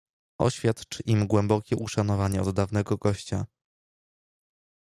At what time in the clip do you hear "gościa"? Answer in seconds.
2.97-3.45